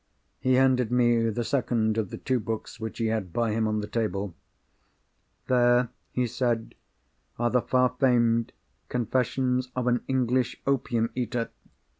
[0.39, 3.81] He handed me the second of the two books which he had by him on
[3.81, 4.33] the table.
[5.45, 6.73] "There," he said,
[7.37, 8.51] "are the far famed
[8.89, 11.51] Confessions of an English Opium Eater!